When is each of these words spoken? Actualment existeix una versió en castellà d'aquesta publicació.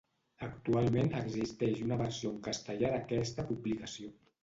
Actualment 0.45 1.11
existeix 1.19 1.83
una 1.89 2.01
versió 2.01 2.35
en 2.35 2.43
castellà 2.51 2.93
d'aquesta 2.97 3.51
publicació. 3.55 4.15